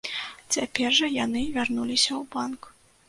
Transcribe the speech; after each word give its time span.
Цяпер 0.55 0.89
жа 0.99 1.09
яны 1.25 1.43
вярнуліся 1.59 2.09
ў 2.21 2.23
банк. 2.37 2.61